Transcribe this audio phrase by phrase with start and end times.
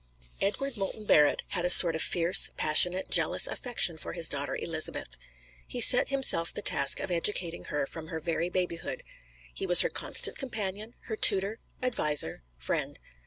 [0.41, 5.15] Edward Moulton Barrett had a sort of fierce, passionate, jealous affection for his daughter Elizabeth.
[5.67, 9.03] He set himself the task of educating her from her very babyhood.
[9.53, 12.97] He was her constant companion, her tutor, adviser, friend.